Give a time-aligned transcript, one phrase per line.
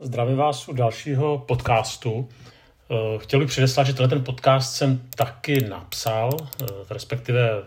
[0.00, 2.28] Zdravím vás u dalšího podcastu.
[2.90, 6.30] Eh, chtěl bych předeslat, že tenhle ten podcast jsem taky napsal,
[6.62, 7.62] eh, respektive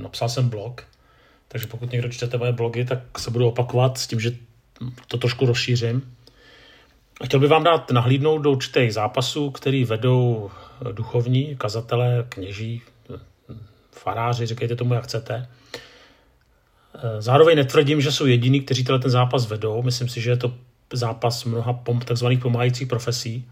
[0.00, 0.84] napsal jsem blog,
[1.48, 4.30] takže pokud někdo čtete moje blogy, tak se budu opakovat s tím, že
[5.08, 6.16] to trošku rozšířím.
[7.20, 10.50] A chtěl bych vám dát nahlídnout do určitých zápasů, který vedou
[10.92, 12.82] duchovní, kazatelé, kněží,
[13.92, 15.48] faráři, říkejte tomu, jak chcete.
[16.94, 19.82] Eh, zároveň netvrdím, že jsou jediní, kteří ten zápas vedou.
[19.82, 20.54] Myslím si, že je to
[20.92, 23.44] zápas mnoha takzvaných pomáhajících profesí.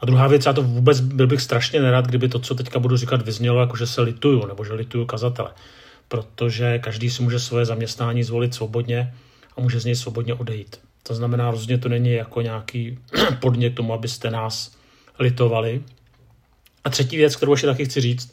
[0.00, 2.96] A druhá věc, já to vůbec byl bych strašně nerad, kdyby to, co teďka budu
[2.96, 5.50] říkat, vyznělo jako, že se lituju, nebo že lituju kazatele.
[6.08, 9.14] Protože každý si může svoje zaměstnání zvolit svobodně
[9.56, 10.80] a může z něj svobodně odejít.
[11.02, 12.98] To znamená, rozhodně to není jako nějaký
[13.40, 14.76] podnět tomu, abyste nás
[15.18, 15.82] litovali.
[16.84, 18.32] A třetí věc, kterou ještě taky chci říct,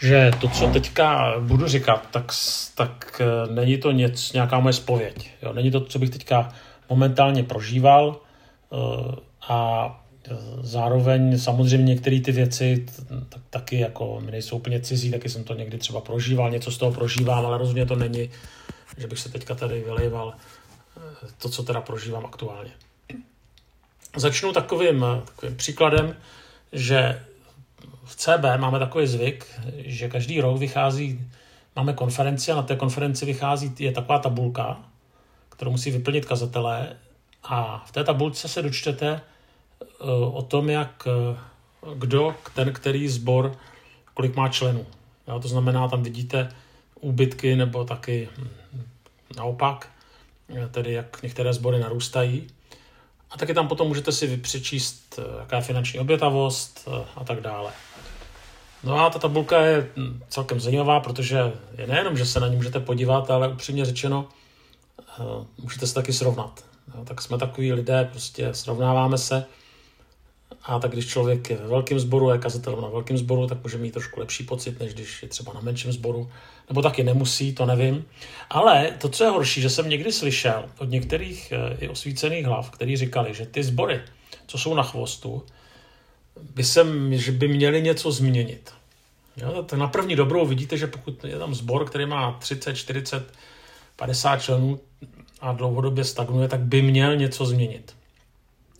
[0.00, 2.32] že to, co teďka budu říkat, tak,
[2.74, 5.30] tak eh, není to nic, nějaká moje spověď.
[5.42, 5.52] Jo?
[5.52, 6.52] Není to, co bych teďka
[6.90, 8.20] momentálně prožíval
[8.72, 8.76] eh,
[9.48, 9.90] a
[10.28, 12.86] eh, zároveň samozřejmě některé ty věci
[13.28, 16.78] tak, taky jako mi nejsou úplně cizí, taky jsem to někdy třeba prožíval, něco z
[16.78, 18.30] toho prožívám, ale rozhodně to není,
[18.98, 20.34] že bych se teďka tady vylejval
[21.38, 22.70] to, co teda prožívám aktuálně.
[24.16, 26.16] Začnu takovým, takovým příkladem,
[26.72, 27.24] že
[28.04, 31.30] v CB máme takový zvyk, že každý rok vychází,
[31.76, 34.80] máme konferenci a na té konferenci vychází, je taková tabulka,
[35.56, 36.96] kterou musí vyplnit kazatelé
[37.42, 39.20] a v té tabulce se dočtete
[39.82, 41.38] eh, o tom, jak eh,
[41.94, 43.56] kdo, ten, který sbor,
[44.14, 44.86] kolik má členů.
[45.28, 46.48] Jo, to znamená, tam vidíte
[47.00, 48.48] úbytky nebo taky hm,
[49.36, 49.90] naopak,
[50.48, 52.46] eh, tedy jak některé sbory narůstají.
[53.30, 57.72] A taky tam potom můžete si přečíst, jaká je finanční obětavost a tak dále.
[58.84, 62.56] No a ta tabulka je hm, celkem zajímavá, protože je nejenom, že se na ní
[62.56, 64.28] můžete podívat, ale upřímně řečeno,
[65.58, 66.64] můžete se taky srovnat.
[67.04, 69.46] Tak jsme takový lidé, prostě srovnáváme se.
[70.64, 73.78] A tak když člověk je ve velkém sboru, je kazatel na velkém sboru, tak může
[73.78, 76.30] mít trošku lepší pocit, než když je třeba na menším sboru.
[76.68, 78.04] Nebo taky nemusí, to nevím.
[78.50, 82.70] Ale to, co je horší, že jsem někdy slyšel od některých uh, i osvícených hlav,
[82.70, 84.00] kteří říkali, že ty sbory,
[84.46, 85.42] co jsou na chvostu,
[86.54, 88.72] by, se, že by měli něco změnit.
[89.36, 93.32] Jo, to na první dobrou vidíte, že pokud je tam sbor, který má 30, 40,
[93.96, 94.80] 50 členů
[95.40, 97.96] a dlouhodobě stagnuje, tak by měl něco změnit.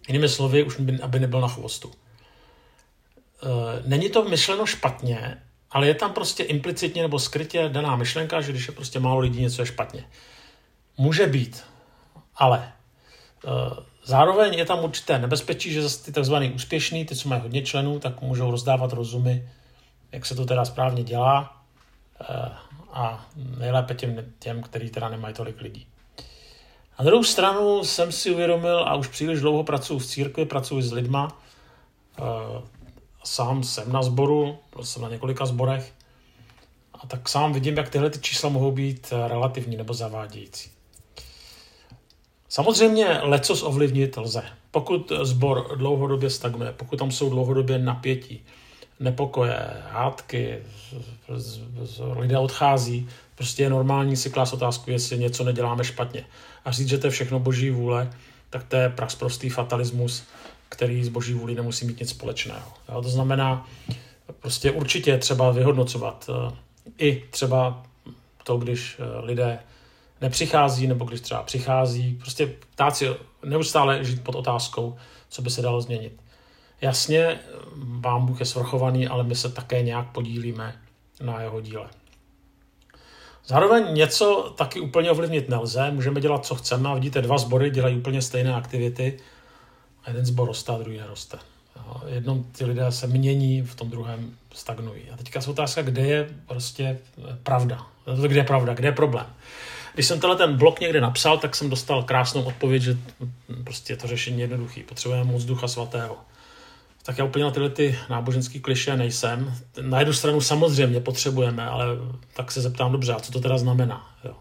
[0.09, 1.93] Jinými slovy, už by, aby nebyl na chvostu.
[1.93, 8.53] E, není to myšleno špatně, ale je tam prostě implicitně nebo skrytě daná myšlenka, že
[8.53, 10.05] když je prostě málo lidí, něco je špatně.
[10.99, 11.65] Může být,
[12.37, 12.73] ale
[13.47, 13.51] e,
[14.05, 16.35] Zároveň je tam určité nebezpečí, že zase ty tzv.
[16.55, 19.49] úspěšní, ty, co mají hodně členů, tak můžou rozdávat rozumy,
[20.13, 21.63] jak se to teda správně dělá
[22.21, 22.51] eh,
[22.94, 23.27] a
[23.59, 25.87] nejlépe těm, těm který teda nemají tolik lidí.
[26.99, 30.93] Na druhou stranu jsem si uvědomil, a už příliš dlouho pracuji v církvi, pracuji s
[30.93, 31.43] lidma,
[32.19, 32.22] eh,
[33.25, 35.93] sám jsem na sboru, jsem na několika sborech,
[36.94, 40.71] a tak sám vidím, jak tyhle ty čísla mohou být relativní nebo zavádějící.
[42.49, 44.43] Samozřejmě lecos ovlivnit lze.
[44.71, 48.44] Pokud sbor dlouhodobě stagnuje, pokud tam jsou dlouhodobě napětí,
[49.05, 49.59] nepokoje,
[49.91, 50.59] hádky,
[52.17, 56.25] lidé odchází, prostě je normální si klást otázku, jestli něco neděláme špatně.
[56.65, 58.11] A říct, že to je všechno boží vůle,
[58.51, 60.25] tak to je prostý fatalismus,
[60.69, 62.73] který z boží vůli nemusí mít nic společného.
[62.89, 63.03] Jo?
[63.03, 63.69] To znamená,
[64.41, 66.53] prostě určitě třeba vyhodnocovat eh,
[66.99, 67.83] i třeba
[68.45, 69.59] to, když eh, lidé
[70.21, 73.09] nepřichází, nebo když třeba přichází, prostě ptát si
[73.45, 74.97] neustále žít pod otázkou,
[75.29, 76.24] co by se dalo změnit.
[76.84, 77.41] Jasně,
[77.77, 80.77] vám Bůh je svrchovaný, ale my se také nějak podílíme
[81.21, 81.87] na jeho díle.
[83.47, 86.89] Zároveň něco taky úplně ovlivnit nelze, můžeme dělat, co chceme.
[86.89, 89.19] A vidíte, dva sbory dělají úplně stejné aktivity
[90.05, 91.39] a jeden sbor roste a druhý neroste.
[92.06, 95.11] Jednom ty lidé se mění, v tom druhém stagnují.
[95.11, 96.99] A teďka je otázka, kde je prostě
[97.43, 97.87] pravda.
[98.27, 99.27] Kde je pravda, kde je problém.
[99.94, 102.99] Když jsem tenhle ten blok někde napsal, tak jsem dostal krásnou odpověď, že
[103.65, 104.82] prostě je to řešení jednoduchý.
[104.82, 106.17] Potřebujeme moc ducha svatého.
[107.06, 109.55] Tak já úplně na tyhle ty náboženské kliše nejsem.
[109.81, 111.87] Na jednu stranu samozřejmě potřebujeme, ale
[112.37, 114.11] tak se zeptám dobře, a co to teda znamená?
[114.25, 114.35] Jo.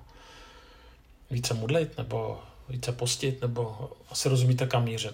[1.31, 2.39] Více modlit, nebo
[2.69, 5.11] více postit, nebo asi rozumíte, kam mířím.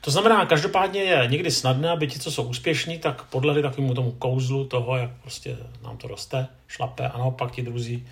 [0.00, 4.12] To znamená, každopádně je někdy snadné, aby ti, co jsou úspěšní, tak podlehli takovému tomu
[4.12, 8.08] kouzlu toho, jak prostě nám to roste, šlape, a naopak ti druzí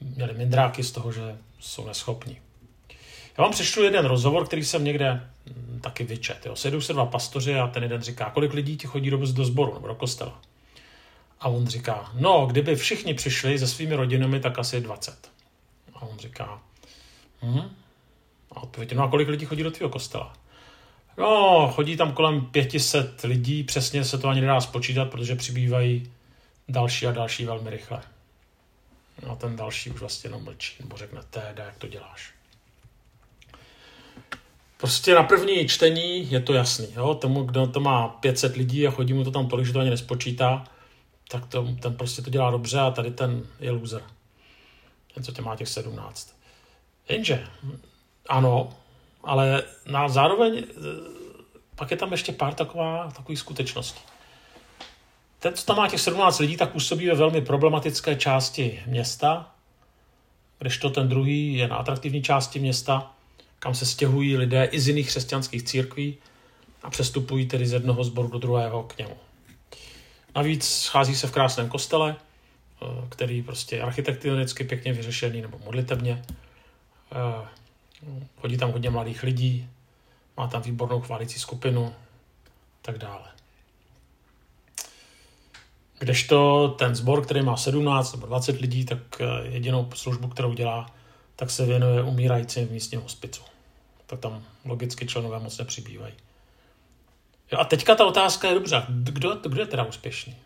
[0.00, 2.38] měli mindráky z toho, že jsou neschopní.
[3.40, 5.12] Já vám přečtu jeden rozhovor, který jsem někde
[5.46, 6.46] mm, taky vyčet.
[6.46, 6.56] Jo.
[6.56, 9.74] Sedou se dva pastoři a ten jeden říká, kolik lidí ti chodí do, do sboru
[9.74, 10.40] nebo do kostela.
[11.40, 15.30] A on říká, no, kdyby všichni přišli se svými rodinami, tak asi 20.
[15.94, 16.62] A on říká,
[17.42, 17.70] hm?
[18.52, 20.32] A odpověď, no a kolik lidí chodí do tvého kostela?
[21.18, 26.12] No, chodí tam kolem 500 lidí, přesně se to ani nedá spočítat, protože přibývají
[26.68, 28.02] další a další velmi rychle.
[29.30, 32.39] A ten další už vlastně jenom mlčí, nebo řekne, teda, jak to děláš.
[34.80, 36.88] Prostě na první čtení je to jasný.
[36.96, 37.14] Jo?
[37.14, 39.90] Tomu, kdo to má 500 lidí a chodí mu to tam tolik, že to ani
[39.90, 40.64] nespočítá,
[41.28, 44.02] tak to, ten prostě to dělá dobře a tady ten je loser.
[45.14, 46.36] Ten, co tě má těch 17.
[47.08, 47.46] Jenže,
[48.28, 48.72] ano,
[49.24, 50.74] ale na zároveň eh,
[51.76, 54.00] pak je tam ještě pár taková, takových skutečností.
[55.38, 59.54] Ten, co tam má těch 17 lidí, tak působí ve velmi problematické části města,
[60.58, 63.12] kdežto ten druhý je na atraktivní části města,
[63.60, 66.16] kam se stěhují lidé i z jiných křesťanských církví
[66.82, 69.16] a přestupují tedy z jednoho sboru do druhého k němu.
[70.36, 76.22] Navíc schází se v krásném kostele, eh, který prostě je architektonicky pěkně vyřešený nebo modlitebně.
[77.12, 77.48] Eh,
[78.40, 79.68] chodí tam hodně mladých lidí,
[80.36, 81.94] má tam výbornou chválící skupinu,
[82.82, 83.24] tak dále.
[85.98, 90.86] Kdežto ten sbor, který má 17 nebo 20 lidí, tak eh, jedinou službu, kterou dělá,
[91.40, 93.42] tak se věnuje umírajícím v místním hospicu.
[94.06, 96.14] Tak tam logicky členové moc nepřibývají.
[97.52, 100.36] Jo, a teďka ta otázka je dobře, kdo, kdo je teda úspěšný?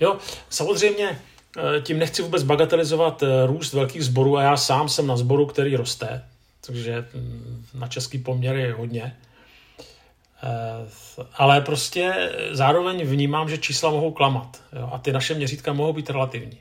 [0.00, 0.18] Jo,
[0.50, 1.20] samozřejmě
[1.58, 5.46] eh, tím nechci vůbec bagatelizovat eh, růst velkých sborů a já sám jsem na sboru,
[5.46, 6.24] který roste,
[6.66, 9.16] takže mm, na český poměr je hodně.
[10.42, 15.92] Eh, ale prostě zároveň vnímám, že čísla mohou klamat jo, a ty naše měřítka mohou
[15.92, 16.58] být relativní.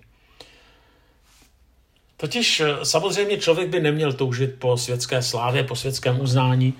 [2.21, 6.73] Totiž samozřejmě člověk by neměl toužit po světské slávě, po světském uznání,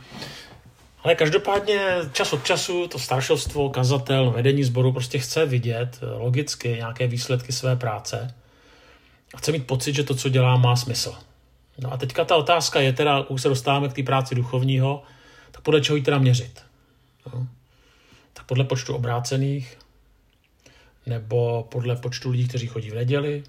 [1.04, 1.80] ale každopádně
[2.14, 7.52] čas od času to staršovstvo, kazatel, vedení sboru prostě chce vidět eh, logicky nějaké výsledky
[7.52, 8.34] své práce
[9.34, 11.16] a chce mít pocit, že to, co dělá, má smysl.
[11.80, 15.04] No a teďka ta otázka je teda, už se dostáváme k té práci duchovního,
[15.52, 16.62] tak podle čeho ji teda měřit?
[17.34, 17.48] No.
[18.34, 19.78] Tak podle počtu obrácených,
[21.06, 23.44] nebo podle počtu lidí, kteří chodí v neděli,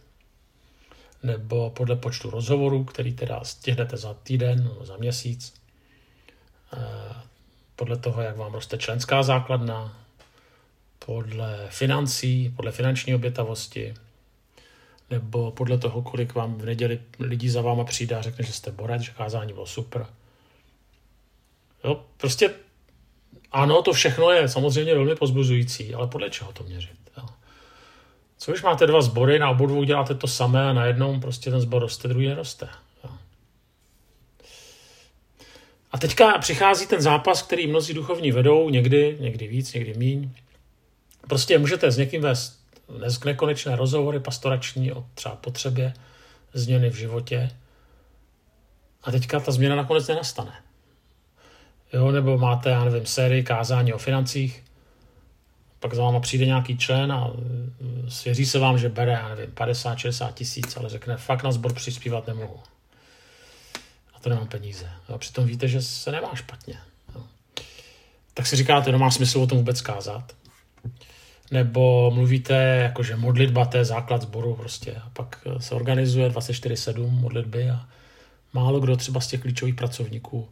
[1.23, 5.55] nebo podle počtu rozhovorů, který teda stihnete za týden nebo za měsíc,
[6.77, 6.79] eh,
[7.77, 10.03] podle toho, jak vám roste členská základna,
[11.07, 13.95] podle financí, podle finanční obětavosti,
[15.11, 18.71] nebo podle toho, kolik vám v neděli lidí za váma přijde a řekne, že jste
[18.71, 20.07] borec, že kázání bylo super.
[21.85, 22.55] Jo, prostě
[23.53, 26.99] ano, to všechno je samozřejmě velmi pozbuzující, ale podle čeho to měřit?
[27.17, 27.27] Jo?
[28.43, 31.61] Co když máte dva sbory, na obou dvou děláte to samé a najednou prostě ten
[31.61, 32.69] sbor roste, druhý neroste.
[35.93, 40.31] A teďka přichází ten zápas, který mnozí duchovní vedou, někdy, někdy víc, někdy míň.
[41.29, 42.65] Prostě můžete s někým vést
[43.25, 45.95] nekonečné rozhovory pastorační o třeba potřebě
[46.53, 47.51] změny v životě.
[49.03, 50.53] A teďka ta změna nakonec nenastane.
[51.93, 54.65] Jo, nebo máte, já nevím, sérii kázání o financích,
[55.83, 57.31] pak za váma přijde nějaký člen a
[58.07, 61.73] e, svěří se vám, že bere, já nevím, 50-60 tisíc, ale řekne, fakt na zbor
[61.73, 62.61] přispívat nemohu
[64.23, 64.91] to nemám peníze.
[65.09, 66.75] A přitom víte, že se nemá špatně.
[67.15, 67.23] Jo.
[68.35, 70.33] Tak si říkáte, no má smysl o tom vůbec kázat.
[71.51, 74.95] Nebo mluvíte, jako že modlitba to je základ sboru prostě.
[74.95, 77.89] A pak se organizuje 24-7 modlitby a
[78.53, 80.49] málo kdo třeba z těch klíčových pracovníků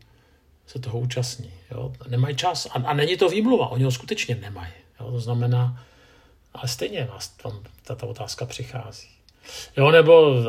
[0.66, 1.52] se toho účastní.
[1.70, 1.92] Jo.
[2.08, 2.66] Nemají čas.
[2.66, 4.72] A, a není to výmluva, oni ho skutečně nemají.
[5.00, 5.10] Jo.
[5.10, 5.84] To znamená,
[6.54, 9.08] ale stejně vás tam tato otázka přichází.
[9.76, 10.42] Jo, nebo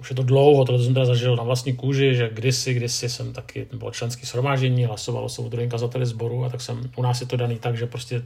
[0.00, 3.32] už je to dlouho, to jsem teda zažil na vlastní kůži, že kdysi, kdysi jsem
[3.32, 7.20] taky, bylo členský shromáždění, hlasovalo se o druhém kazateli sboru a tak jsem, u nás
[7.20, 8.22] je to daný tak, že prostě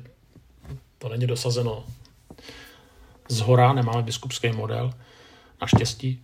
[0.98, 1.84] to není dosazeno
[3.28, 4.92] z hora, nemáme biskupský model,
[5.60, 6.22] naštěstí.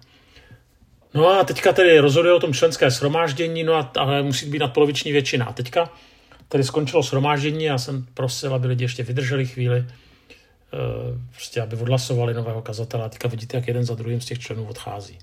[1.15, 5.13] No a teďka tedy rozhoduje o tom členské shromáždění, no a, ale musí být nadpoloviční
[5.13, 5.45] většina.
[5.47, 5.91] A teďka
[6.49, 9.85] tedy skončilo shromáždění, já jsem prosil, aby lidi ještě vydrželi chvíli,
[10.77, 13.05] Eh, prostě aby odhlasovali nového kazatele.
[13.05, 15.19] A teďka vidíte, jak jeden za druhým z těch členů odchází.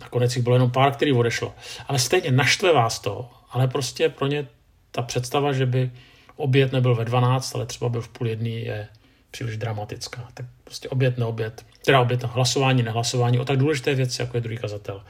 [0.00, 1.54] Nakonec jich bylo jenom pár, který odešlo.
[1.88, 4.46] Ale stejně naštve vás to, ale prostě pro ně
[4.90, 5.90] ta představa, že by
[6.36, 8.88] oběd nebyl ve 12, ale třeba byl v půl jedný, je
[9.30, 10.28] příliš dramatická.
[10.34, 14.58] Tak prostě oběd, neoběd, teda oběd, hlasování, nehlasování o tak důležité věci, jako je druhý
[14.58, 15.02] kazatel,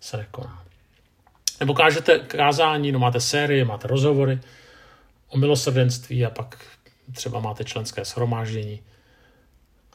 [0.00, 0.64] se nekoná.
[1.60, 4.40] Nebo kážete kázání, no máte série, máte rozhovory
[5.28, 6.64] o milosrdenství a pak
[7.14, 8.82] třeba máte členské shromáždění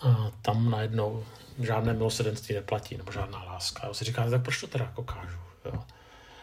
[0.02, 1.26] a tam najednou
[1.60, 3.88] žádné milosrdenství neplatí, nebo žádná láska.
[3.88, 5.38] A si říkáte, tak proč to teda jako kážu?
[5.66, 5.84] Jo?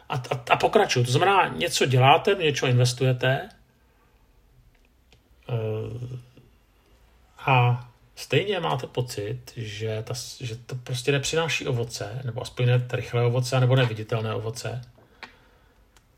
[0.09, 1.05] A, a, a pokračuju.
[1.05, 3.49] To znamená, něco děláte, něco investujete
[5.49, 6.19] eh,
[7.38, 13.25] a stejně máte pocit, že, ta, že to prostě nepřináší ovoce, nebo aspoň ne rychlé
[13.25, 14.83] ovoce, nebo neviditelné ovoce.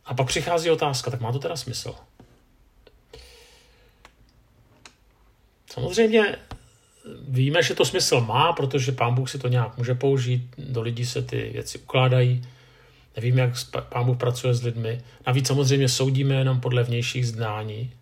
[0.04, 1.94] A pak přichází otázka, tak má to teda smysl?
[5.70, 6.36] Samozřejmě
[7.28, 11.06] víme, že to smysl má, protože pán Bůh si to nějak může použít, do lidí
[11.06, 12.46] se ty věci ukládají,
[13.16, 13.50] nevím, jak
[13.88, 15.04] pán Bůh pracuje s lidmi.
[15.26, 17.92] Navíc samozřejmě soudíme jenom podle vnějších zdání,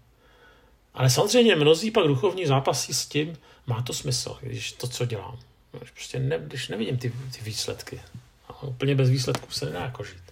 [0.94, 5.38] ale samozřejmě mnozí pak duchovní zápasí s tím, má to smysl, když to, co dělám.
[5.70, 8.00] Prostě ne, když nevidím ty, ty výsledky.
[8.48, 10.22] A úplně bez výsledků se nedá jako žít.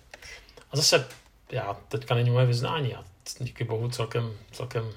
[0.73, 1.09] A zase,
[1.53, 3.05] já teďka není moje vyznání, já
[3.39, 4.93] díky bohu celkem, celkem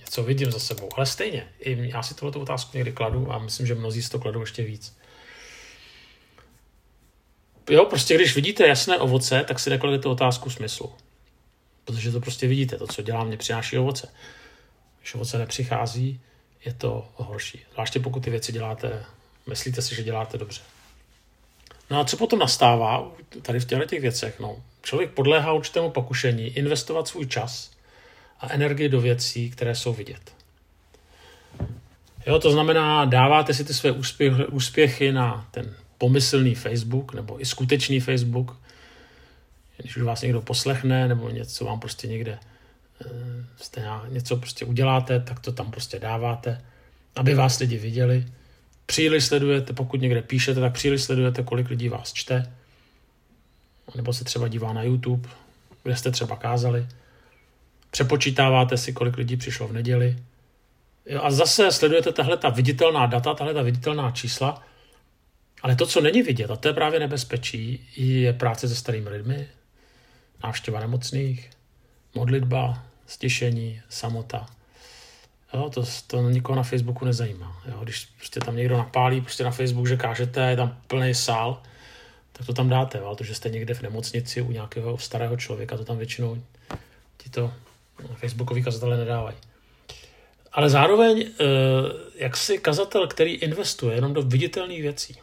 [0.00, 0.88] něco vidím za sebou.
[0.96, 4.18] Ale stejně, i já si tohle otázku někdy kladu a myslím, že mnozí si to
[4.18, 4.96] kladou ještě víc.
[7.70, 10.92] Jo, prostě když vidíte jasné ovoce, tak si nekladete otázku smyslu.
[11.84, 14.08] Protože to prostě vidíte, to, co dělám, mě přináší ovoce.
[15.00, 16.20] Když ovoce nepřichází,
[16.64, 17.60] je to horší.
[17.72, 19.04] Zvláště pokud ty věci děláte,
[19.46, 20.60] myslíte si, že děláte dobře.
[21.90, 23.12] No a co potom nastává
[23.42, 24.40] tady v těchto těch věcech?
[24.40, 27.70] No, člověk podléhá určitému pokušení investovat svůj čas
[28.40, 30.32] a energii do věcí, které jsou vidět.
[32.26, 37.44] Jo, to znamená, dáváte si ty své úspěch, úspěchy na ten pomyslný Facebook nebo i
[37.44, 38.56] skutečný Facebook,
[39.76, 42.38] když už vás někdo poslechne nebo něco vám prostě někde
[43.04, 43.08] eh,
[43.56, 46.64] jste něco prostě uděláte, tak to tam prostě dáváte,
[47.16, 48.26] aby vás lidi viděli.
[48.86, 52.52] Příliš sledujete, pokud někde píšete, tak příliš sledujete, kolik lidí vás čte,
[53.94, 55.28] nebo se třeba dívá na YouTube,
[55.82, 56.86] kde jste třeba kázali.
[57.90, 60.16] Přepočítáváte si, kolik lidí přišlo v neděli.
[61.22, 64.62] A zase sledujete tahle ta viditelná data, tahle ta viditelná čísla,
[65.62, 69.48] ale to, co není vidět, a to je právě nebezpečí, je práce se starými lidmi,
[70.44, 71.50] návštěva nemocných,
[72.14, 74.46] modlitba, stišení, samota.
[75.54, 77.62] Jo, to, to nikoho na Facebooku nezajímá.
[77.68, 81.62] Jo, když prostě tam někdo napálí prostě na Facebook, že kážete, je tam plný sál,
[82.32, 85.76] tak to tam dáte, ale to, že jste někde v nemocnici u nějakého starého člověka,
[85.76, 86.42] to tam většinou
[87.16, 87.52] ti to
[88.14, 89.36] Facebookoví kazatelé nedávají.
[90.52, 91.44] Ale zároveň, eh,
[92.14, 95.16] jak si kazatel, který investuje jenom do viditelných věcí,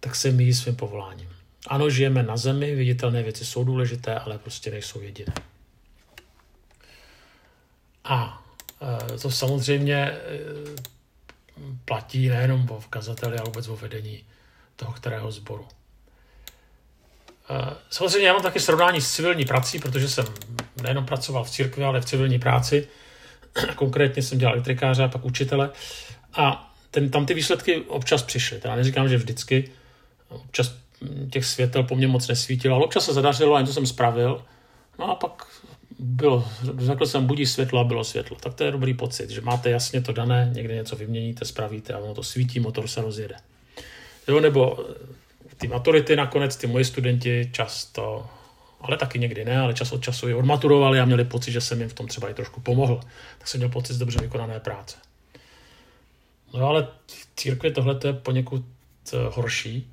[0.00, 1.28] tak se míjí svým povoláním.
[1.66, 5.32] Ano, žijeme na zemi, viditelné věci jsou důležité, ale prostě nejsou jediné.
[8.04, 8.37] A
[9.22, 10.18] to samozřejmě eh,
[11.84, 14.24] platí nejenom v kazateli, ale vůbec o vedení
[14.76, 15.66] toho kterého sboru.
[17.50, 20.24] Eh, samozřejmě já mám taky srovnání s civilní prací, protože jsem
[20.82, 22.88] nejenom pracoval v církvi, ale v civilní práci.
[23.74, 25.70] Konkrétně jsem dělal elektrikáře a pak učitele.
[26.34, 28.60] A ten, tam ty výsledky občas přišly.
[28.60, 29.70] Teda neříkám, že vždycky.
[30.28, 30.74] Občas
[31.30, 34.44] těch světel po mně moc nesvítilo, ale občas se zadařilo a něco jsem spravil.
[34.98, 35.46] No a pak
[35.98, 38.36] bylo, řekl jsem, budí světlo a bylo světlo.
[38.40, 41.98] Tak to je dobrý pocit, že máte jasně to dané, někde něco vyměníte, spravíte a
[41.98, 43.34] ono to svítí, motor se rozjede.
[44.28, 44.84] Jo, nebo
[45.56, 48.26] ty maturity nakonec, ty moji studenti často,
[48.80, 51.80] ale taky někdy ne, ale čas od času je odmaturovali a měli pocit, že jsem
[51.80, 53.00] jim v tom třeba i trošku pomohl.
[53.38, 54.96] Tak jsem měl pocit z dobře vykonané práce.
[56.54, 58.64] No ale v církvi tohle je poněkud
[59.12, 59.90] eh, horší.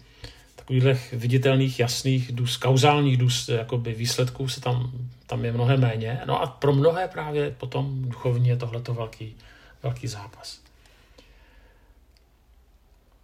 [0.65, 4.91] Takových viditelných, jasných, dus, kauzálních dus, jakoby výsledků se tam,
[5.27, 6.21] tam je mnohem méně.
[6.25, 9.35] No a pro mnohé právě potom duchovní je tohleto velký,
[9.83, 10.61] velký zápas.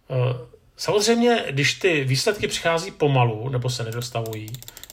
[0.08, 4.46] Uh, Samozřejmě, když ty výsledky přichází pomalu nebo se nedostavují,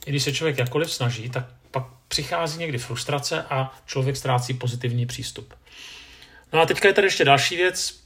[0.06, 5.06] i když se člověk jakkoliv snaží, tak pak přichází někdy frustrace a člověk ztrácí pozitivní
[5.06, 5.54] přístup.
[6.54, 8.00] No a teďka je tady ještě další věc,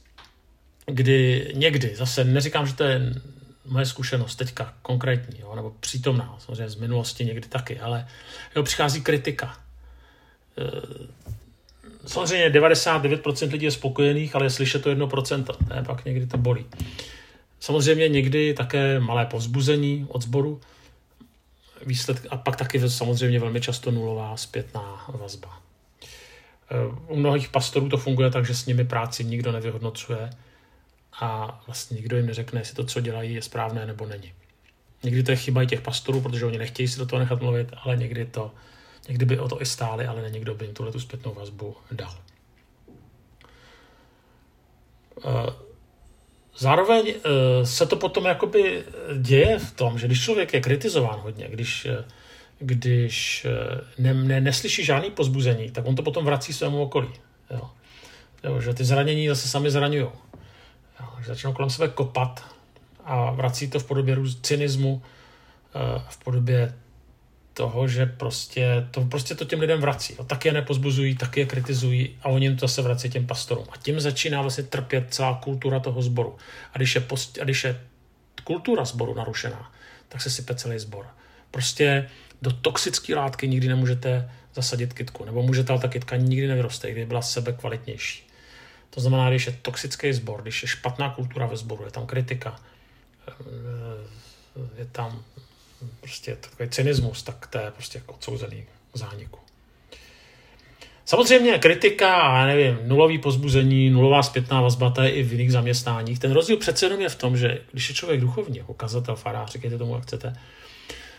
[0.86, 3.12] kdy někdy, zase neříkám, že to je
[3.64, 8.06] moje zkušenost teďka konkrétní, jo, nebo přítomná, samozřejmě z minulosti někdy taky, ale
[8.56, 9.56] jo, přichází kritika.
[10.58, 10.70] E,
[12.06, 15.44] samozřejmě 99% lidí je spokojených, ale je slyšet to 1%,
[15.74, 16.66] ne, pak někdy to bolí.
[17.60, 20.60] Samozřejmě někdy také malé povzbuzení od sboru,
[21.86, 25.60] výsledky, a pak taky samozřejmě velmi často nulová zpětná vazba.
[26.70, 26.76] Eh,
[27.08, 30.30] u mnohých pastorů to funguje tak, že s nimi práci nikdo nevyhodnocuje
[31.20, 34.32] a vlastně nikdo jim neřekne, jestli to, co dělají, je správné nebo není.
[35.02, 37.68] Někdy to je chyba i těch pastorů, protože oni nechtějí si do toho nechat mluvit,
[37.82, 38.54] ale někdy, to,
[39.08, 42.14] někdy by o to i stáli, ale někdo by jim tuhle tu zpětnou vazbu dal.
[45.24, 45.64] Eh,
[46.58, 48.84] Zároveň eh, se to potom jakoby
[49.18, 52.04] děje v tom, že když člověk je kritizován hodně, když, eh,
[52.58, 53.46] když
[53.98, 57.08] ne, ne, neslyší žádný pozbuzení, tak on to potom vrací svému okolí.
[57.50, 57.70] Jo.
[58.44, 60.06] Jo, že ty zranění zase sami zraňují.
[61.20, 62.44] Že začnou kolem sebe kopat
[63.04, 65.02] a vrací to v podobě růz, cynismu,
[66.08, 66.74] v podobě
[67.54, 70.14] toho, že prostě to, prostě to těm lidem vrací.
[70.18, 73.66] No, tak je nepozbuzují, tak je kritizují a oni to zase vrací těm pastorům.
[73.72, 76.36] A tím začíná vlastně trpět celá kultura toho sboru.
[76.72, 77.80] A když je, post, a když je
[78.44, 79.72] kultura sboru narušená,
[80.08, 81.06] tak se sype celý sbor.
[81.50, 82.08] Prostě
[82.42, 87.06] Do toxické látky nikdy nemůžete zasadit kytku, nebo můžete, ale ta kytka nikdy nevyroste, kdyby
[87.06, 88.26] byla sebe kvalitnější.
[88.94, 92.60] To znamená, když je toxický sbor, když je špatná kultura ve sboru, je tam kritika,
[93.28, 93.32] eh,
[94.78, 95.22] je tam
[96.00, 99.38] prostě takový cynismus, tak to je prostě jako odsouzený k zániku.
[101.04, 106.18] Samozřejmě kritika a nevím, nulový pozbuzení, nulová zpětná vazba, to je i v jiných zaměstnáních.
[106.18, 109.52] Ten rozdíl přece jenom je v tom, že když je člověk duchovní, jako kazatel, farář,
[109.52, 110.36] říkejte tomu, jak chcete,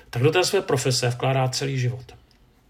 [0.09, 2.13] tak do té své profese vkládá celý život.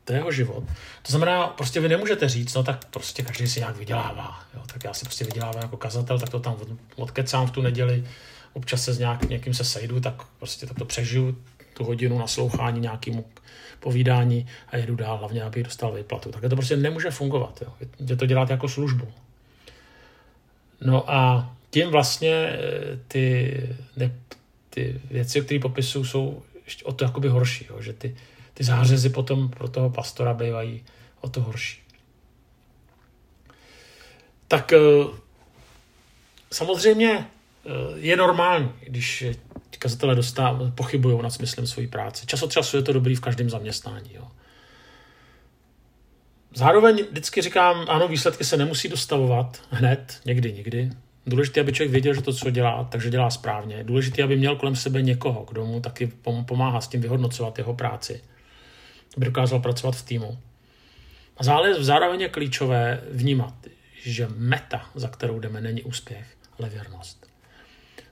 [0.06, 0.64] To je jeho život.
[1.02, 4.40] To znamená, prostě vy nemůžete říct, no tak prostě každý si nějak vydělává.
[4.54, 4.62] Jo?
[4.74, 6.56] Tak já si prostě vydělávám jako kazatel, tak to tam
[6.96, 8.04] odkecám v tu neděli,
[8.54, 11.38] občas se s nějak, někým se sejdu, tak prostě tak to přežiju,
[11.74, 13.26] tu hodinu naslouchání nějakému
[13.80, 16.32] povídání a jedu dál, hlavně aby dostal výplatu.
[16.32, 17.62] Tak to prostě nemůže fungovat.
[17.62, 17.74] Jo.
[18.00, 19.08] Vy to děláte jako službu.
[20.82, 22.60] No a tím vlastně eh,
[23.08, 23.54] ty,
[23.98, 24.12] ne,
[24.70, 28.16] ty věci, které popisují, jsou ještě o to jakoby horší, jo, že ty,
[28.56, 30.84] ty zářezy potom pro toho pastora bývají
[31.22, 31.82] o to horší.
[34.48, 34.80] Tak eh,
[36.52, 37.12] samozřejmě
[37.66, 39.26] eh, je normální, když
[39.78, 40.16] kazatelé
[40.76, 42.26] pochybují nad smyslem své práce.
[42.26, 44.14] Čas od času je to dobrý v každém zaměstnání.
[44.14, 44.28] Jo.
[46.54, 50.90] Zároveň vždycky říkám, ano, výsledky se nemusí dostavovat hned, někdy, někdy.
[51.28, 53.84] Důležité, aby člověk věděl, že to, co dělá, takže dělá správně.
[53.84, 56.12] Důležité, aby měl kolem sebe někoho, kdo mu taky
[56.46, 58.22] pomáhá s tím vyhodnocovat jeho práci.
[59.18, 60.40] Aby dokázal pracovat v týmu.
[61.38, 61.44] A
[61.80, 63.54] zároveň je klíčové vnímat,
[64.04, 66.26] že meta, za kterou jdeme, není úspěch,
[66.60, 67.28] ale věrnost.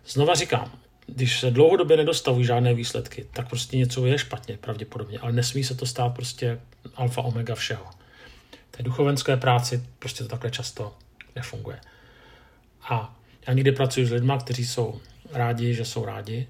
[0.06, 0.72] Znova říkám,
[1.06, 5.76] když se dlouhodobě nedostavují žádné výsledky, tak prostě něco je špatně pravděpodobně, ale nesmí se
[5.76, 6.60] to stát prostě
[6.96, 7.86] alfa omega všeho.
[8.72, 10.96] Té duchovenské práci prostě to takhle často
[11.36, 11.80] nefunguje.
[12.82, 16.48] A já někdy pracuji s lidmi, kteří jsou rádi, že jsou rádi,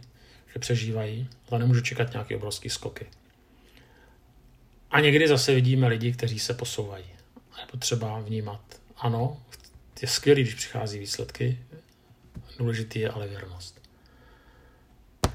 [0.53, 3.05] že přežívají, ale nemůžu čekat nějaké obrovské skoky.
[4.93, 7.05] A někdy zase vidíme lidi, kteří se posouvají.
[7.53, 8.61] A je potřeba vnímat,
[8.97, 9.37] ano,
[10.01, 11.59] je skvělý, když přichází výsledky,
[12.57, 13.83] důležitý je ale věrnost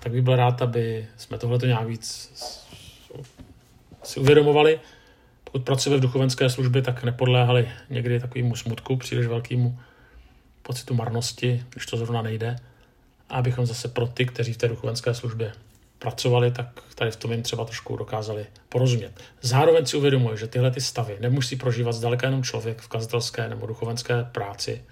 [0.00, 2.30] tak bych byl rád, aby jsme tohle nějak víc
[4.02, 4.80] si uvědomovali.
[5.44, 9.78] Pokud pracujeme v duchovenské službě, tak nepodléhali někdy takovému smutku, příliš velkému
[10.62, 12.56] pocitu marnosti, když to zrovna nejde.
[13.28, 15.52] A abychom zase pro ty, kteří v té duchovenské službě
[15.98, 19.12] pracovali, tak tady v tom jim třeba trošku dokázali porozumět.
[19.40, 23.66] Zároveň si uvědomuji, že tyhle ty stavy nemusí prožívat zdaleka jenom člověk v kazatelské nebo
[23.66, 24.84] duchovenské práci,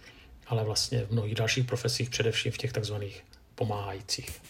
[0.46, 4.40] ale vlastně v mnohých dalších profesích, především v těch takzvaných pomáhajících.